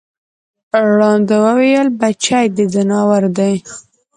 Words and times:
ړانده 0.95 1.37
وویل 1.45 1.87
بچی 1.99 2.45
د 2.55 2.57
ځناور 2.73 3.23
دی 3.37 3.55